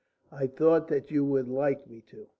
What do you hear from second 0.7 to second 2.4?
that you would like me to."